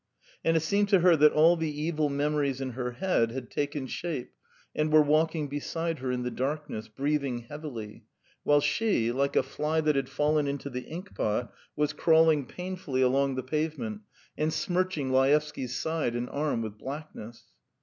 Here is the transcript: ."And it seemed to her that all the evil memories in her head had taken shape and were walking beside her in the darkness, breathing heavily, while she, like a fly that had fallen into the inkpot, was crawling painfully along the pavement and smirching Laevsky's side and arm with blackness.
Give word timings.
."And 0.43 0.57
it 0.57 0.61
seemed 0.61 0.89
to 0.89 1.01
her 1.01 1.15
that 1.17 1.31
all 1.31 1.55
the 1.55 1.69
evil 1.79 2.09
memories 2.09 2.59
in 2.59 2.71
her 2.71 2.93
head 2.93 3.29
had 3.29 3.51
taken 3.51 3.85
shape 3.85 4.31
and 4.75 4.91
were 4.91 5.03
walking 5.03 5.47
beside 5.47 5.99
her 5.99 6.11
in 6.11 6.23
the 6.23 6.31
darkness, 6.31 6.87
breathing 6.87 7.41
heavily, 7.49 8.05
while 8.41 8.61
she, 8.61 9.11
like 9.11 9.35
a 9.35 9.43
fly 9.43 9.79
that 9.81 9.95
had 9.95 10.09
fallen 10.09 10.47
into 10.47 10.71
the 10.71 10.87
inkpot, 10.89 11.51
was 11.75 11.93
crawling 11.93 12.47
painfully 12.47 13.03
along 13.03 13.35
the 13.35 13.43
pavement 13.43 14.01
and 14.35 14.51
smirching 14.51 15.11
Laevsky's 15.11 15.75
side 15.77 16.15
and 16.15 16.31
arm 16.31 16.63
with 16.63 16.79
blackness. 16.79 17.43